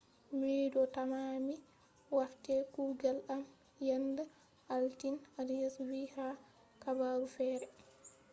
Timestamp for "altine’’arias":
4.75-5.75